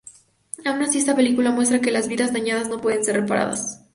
[0.65, 3.83] Aun así, esta película muestra que las vidas dañadas no pueden ser reparadas.